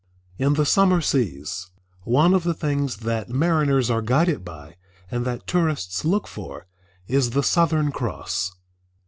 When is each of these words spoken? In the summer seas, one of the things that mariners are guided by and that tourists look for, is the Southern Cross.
In 0.39 0.55
the 0.55 0.65
summer 0.65 0.99
seas, 0.99 1.69
one 2.05 2.33
of 2.33 2.43
the 2.43 2.55
things 2.55 2.97
that 3.05 3.29
mariners 3.29 3.91
are 3.91 4.01
guided 4.01 4.43
by 4.43 4.77
and 5.11 5.25
that 5.25 5.45
tourists 5.45 6.03
look 6.03 6.27
for, 6.27 6.65
is 7.07 7.29
the 7.29 7.43
Southern 7.43 7.91
Cross. 7.91 8.51